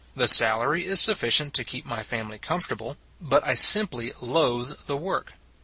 The 0.15 0.27
salary 0.27 0.85
is 0.87 0.99
sufficient 0.99 1.53
to 1.53 1.63
keep 1.63 1.85
my 1.85 2.01
family 2.01 2.39
comfortable, 2.39 2.97
but 3.21 3.45
I 3.45 3.53
sim 3.53 3.85
ply 3.87 4.09
loathe 4.19 4.87
the 4.87 4.97
work. 4.97 5.33